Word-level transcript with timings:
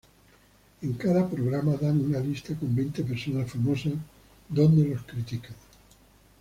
En 0.81 0.93
cada 0.93 1.29
programa 1.29 1.75
dan 1.77 2.01
una 2.01 2.19
lista 2.19 2.55
con 2.55 2.73
veinte 2.73 3.03
personas 3.03 3.51
famosas 3.51 3.93
donde 4.49 4.87
los 4.95 5.03
critican. 5.03 5.53